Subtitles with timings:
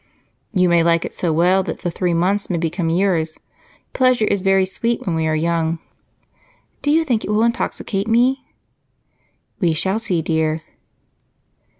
[0.51, 3.37] "You may like it so well that the three months may become years.
[3.93, 5.77] Pleasure is very sweet when we are young."
[6.81, 8.43] "Do you think it will intoxicate me?"
[9.59, 10.63] "We shall see, my dear."